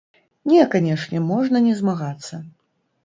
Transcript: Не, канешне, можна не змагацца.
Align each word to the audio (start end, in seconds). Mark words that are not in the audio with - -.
Не, 0.53 0.61
канешне, 0.75 1.21
можна 1.27 1.57
не 1.67 1.75
змагацца. 1.83 2.41